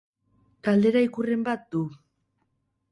Galdera 0.69 1.03
ikurren 1.09 1.47
bat 1.51 1.63
badu. 1.69 1.87